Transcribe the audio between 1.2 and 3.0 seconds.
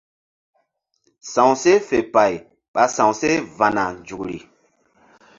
Sa̧wseh fe pay ɓa